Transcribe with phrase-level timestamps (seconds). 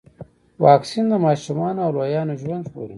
[0.65, 2.89] واکسین د ماشومانو او لویانو ژوند ژغوري.